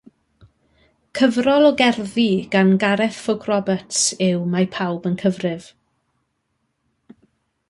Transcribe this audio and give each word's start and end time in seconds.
Cyfrol 1.19 1.67
o 1.67 1.71
gerddi 1.81 2.25
gan 2.55 2.73
Gareth 2.85 3.19
Ffowc 3.19 3.47
Roberts 3.51 4.03
yw 4.31 4.43
Mae 4.55 4.69
Pawb 4.79 5.07
yn 5.11 5.21
Cyfrif. 5.25 5.73